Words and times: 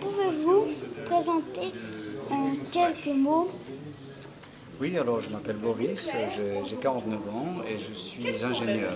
Pouvez-vous 0.00 0.66
présenter 1.06 1.72
en 2.30 2.50
quelques 2.72 3.16
mots 3.16 3.48
Oui, 4.80 4.96
alors 4.96 5.20
je 5.20 5.30
m'appelle 5.30 5.56
Boris, 5.56 6.10
j'ai 6.34 6.64
j'ai 6.64 6.76
49 6.76 7.34
ans 7.34 7.62
et 7.68 7.78
je 7.78 7.92
suis 7.92 8.44
ingénieur. 8.44 8.92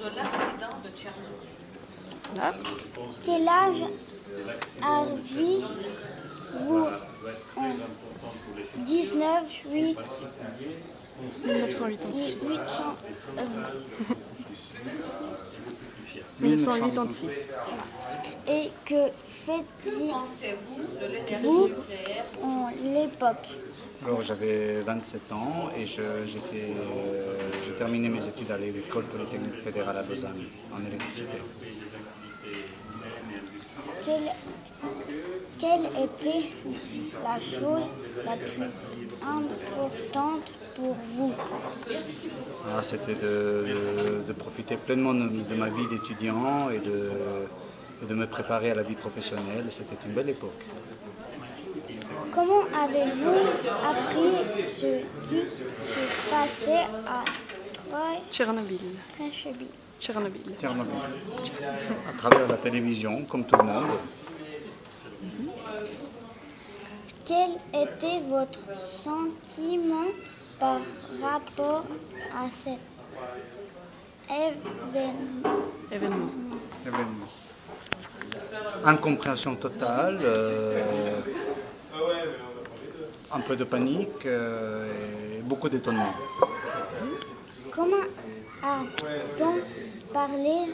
de 0.00 0.16
l'accident 0.16 0.76
de 0.84 0.90
Tchernobyl. 0.90 1.62
Quel 3.22 3.48
âge 3.48 3.82
avez-vous 4.82 5.64
en 7.56 7.68
19, 8.84 9.64
8, 9.70 9.98
1986. 11.44 12.38
800, 12.42 12.64
euh, 13.38 13.42
1986. 16.42 17.48
et 18.48 18.70
que 18.84 19.06
faites-vous 19.26 20.10
en 22.42 22.70
l'époque 22.82 23.48
Alors 24.04 24.20
j'avais 24.22 24.80
27 24.80 25.32
ans 25.32 25.70
et 25.76 25.86
je, 25.86 26.02
j'étais, 26.26 26.74
euh, 26.76 27.38
j'ai 27.64 27.72
terminé 27.72 28.08
mes 28.08 28.24
études 28.26 28.50
à 28.50 28.58
l'école 28.58 29.04
polytechnique 29.04 29.62
fédérale 29.62 29.96
à 29.98 30.02
Lausanne 30.02 30.42
en 30.74 30.84
électricité. 30.86 31.38
quelle, 34.04 34.32
quelle 35.58 35.84
était 36.04 36.48
la 37.22 37.38
chose 37.40 37.84
la 38.24 38.36
plus 38.36 38.70
importante 39.22 40.52
pour 40.74 40.94
vous? 41.14 41.32
C'était 42.80 43.14
de, 43.14 43.64
de- 43.66 44.22
de 44.28 44.32
profiter 44.32 44.76
pleinement 44.76 45.14
de, 45.14 45.28
de 45.28 45.54
ma 45.54 45.68
vie 45.68 45.86
d'étudiant 45.88 46.70
et 46.70 46.78
de, 46.80 47.10
et 48.02 48.06
de 48.06 48.14
me 48.14 48.26
préparer 48.26 48.70
à 48.70 48.74
la 48.74 48.82
vie 48.82 48.94
professionnelle. 48.94 49.66
C'était 49.70 49.96
une 50.06 50.12
belle 50.12 50.30
époque. 50.30 50.62
Comment 52.34 52.62
avez-vous 52.84 53.38
appris 53.90 54.66
ce 54.66 55.00
qui 55.28 55.40
se 55.40 56.30
passait 56.30 56.86
à 57.06 57.22
Tchernobyl. 58.32 58.78
Tchernobyl 59.14 59.66
Tchernobyl. 60.00 60.42
Tchernobyl. 60.58 60.92
À 62.08 62.12
travers 62.18 62.48
la 62.48 62.56
télévision, 62.56 63.24
comme 63.28 63.44
tout 63.44 63.56
le 63.56 63.64
monde. 63.64 63.90
Quel 67.24 67.50
était 67.74 68.20
votre 68.28 68.84
sentiment 68.84 69.81
par 70.62 70.78
rapport 71.20 71.84
à 72.36 72.46
cet 72.48 72.78
événement 74.30 75.50
Événement. 75.90 76.30
événement. 76.86 77.30
Incompréhension 78.84 79.56
totale, 79.56 80.20
euh, 80.22 81.18
un 83.32 83.40
peu 83.40 83.56
de 83.56 83.64
panique 83.64 84.24
euh, 84.24 84.86
et 85.38 85.42
beaucoup 85.42 85.68
d'étonnement. 85.68 86.14
Comment 87.74 88.06
a-t-on 88.62 89.54
parlé 90.12 90.70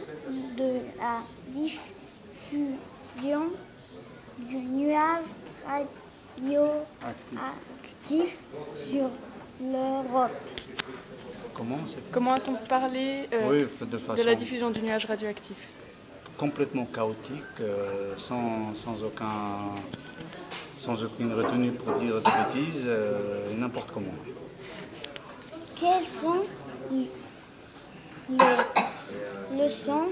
de 0.58 0.70
la 0.98 1.23
diffusion 1.48 3.42
du 4.39 4.56
nuage 4.56 5.25
radioactif 6.47 8.39
sur 8.75 9.08
l'Europe 9.61 10.31
Comment 11.55 11.79
Comment 12.13 12.35
a-t-on 12.35 12.55
parlé 12.69 13.29
euh, 13.33 13.48
Oui, 13.51 13.86
de 14.17 14.23
la 14.23 14.35
diffusion 14.36 14.70
du 14.70 14.80
nuage 14.80 15.07
radioactif? 15.07 15.57
Complètement 16.36 16.85
chaotique, 16.85 17.42
euh, 17.61 18.14
sans, 18.17 18.73
sans 18.77 19.02
aucun, 19.02 19.73
sans 20.79 21.02
aucune 21.02 21.33
retenue 21.33 21.73
pour 21.73 21.98
dire 21.98 22.23
des 22.23 22.61
bêtises, 22.61 22.85
euh, 22.86 23.52
n'importe 23.58 23.91
comment. 23.92 24.14
Quelles 25.80 26.07
sont 26.07 26.45
les 28.30 29.58
leçons 29.61 30.08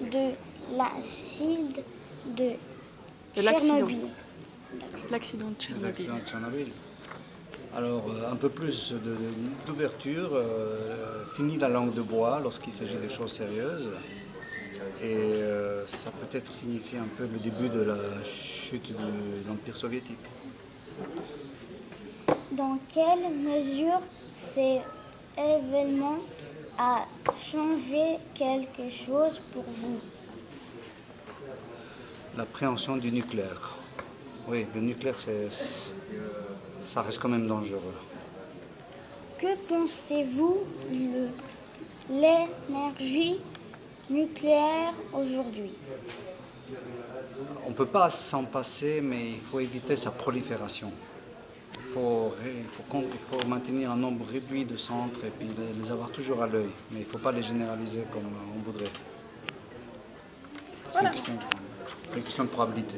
de 0.00 0.32
l'acide 0.78 1.84
de 2.26 2.52
De 3.36 3.42
l'accident. 3.42 3.74
Tchernobyl 3.74 4.06
L'accident 5.10 5.48
de 6.16 6.24
Tchernobyl. 6.26 6.68
Alors, 7.78 8.10
euh, 8.10 8.32
un 8.32 8.34
peu 8.34 8.48
plus 8.48 8.92
d'ouverture, 9.64 10.30
euh, 10.34 11.24
fini 11.36 11.58
la 11.58 11.68
langue 11.68 11.94
de 11.94 12.02
bois 12.02 12.40
lorsqu'il 12.42 12.72
s'agit 12.72 12.96
de 12.96 13.08
choses 13.08 13.30
sérieuses. 13.30 13.92
Et 15.00 15.14
euh, 15.14 15.86
ça 15.86 16.10
peut 16.10 16.36
être 16.36 16.52
signifier 16.52 16.98
un 16.98 17.06
peu 17.16 17.28
le 17.32 17.38
début 17.38 17.68
de 17.68 17.82
la 17.82 18.24
chute 18.24 18.90
de 18.90 19.46
l'Empire 19.46 19.76
soviétique. 19.76 20.18
Dans 22.50 22.80
quelle 22.92 23.32
mesure 23.32 24.00
cet 24.36 24.82
événement 25.38 26.18
a 26.80 27.04
changé 27.40 28.18
quelque 28.34 28.90
chose 28.90 29.40
pour 29.52 29.62
vous? 29.62 30.00
L'appréhension 32.36 32.96
du 32.96 33.12
nucléaire. 33.12 33.76
Oui, 34.48 34.66
le 34.74 34.80
nucléaire, 34.80 35.20
c'est- 35.20 35.92
ça 36.88 37.02
reste 37.02 37.20
quand 37.20 37.28
même 37.28 37.46
dangereux. 37.46 37.94
Que 39.38 39.54
pensez-vous 39.68 40.64
de 40.90 41.28
l'énergie 42.10 43.40
nucléaire 44.08 44.94
aujourd'hui? 45.12 45.72
On 47.66 47.70
ne 47.70 47.74
peut 47.74 47.86
pas 47.86 48.08
s'en 48.10 48.44
passer, 48.44 49.00
mais 49.02 49.30
il 49.32 49.38
faut 49.40 49.60
éviter 49.60 49.96
sa 49.96 50.10
prolifération. 50.10 50.90
Il 51.76 51.82
faut, 51.84 52.30
ré- 52.42 52.54
il 52.58 52.64
faut, 52.66 52.82
con- 52.88 53.04
il 53.12 53.18
faut 53.18 53.46
maintenir 53.46 53.90
un 53.92 53.96
nombre 53.96 54.24
réduit 54.30 54.64
de 54.64 54.76
centres 54.76 55.20
et 55.24 55.30
puis 55.30 55.48
les, 55.78 55.90
avoir 55.90 56.10
toujours 56.10 56.42
à 56.42 56.46
l'œil. 56.46 56.70
Mais 56.90 57.00
il 57.00 57.04
ne 57.06 57.08
faut 57.08 57.18
pas 57.18 57.32
les 57.32 57.42
généraliser 57.42 58.04
comme 58.12 58.24
on 58.56 58.62
voudrait. 58.62 58.90
C'est 60.92 61.02
une 61.04 61.10
question- 61.10 61.32
c'est 62.10 62.16
une 62.16 62.22
question 62.24 62.44
de 62.44 62.48
probabilité. 62.48 62.96